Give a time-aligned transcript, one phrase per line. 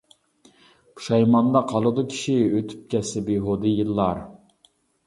[0.99, 4.27] پۇشايماندا قالىدۇ كىشى، ئۆتۈپ كەتسە بىھۇدە يىللار.